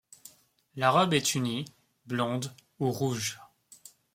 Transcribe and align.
La 0.77 0.89
robe 0.89 1.13
est 1.13 1.35
unie, 1.35 1.63
blonde 2.07 2.51
ou 2.79 2.89
rouge. 2.89 3.39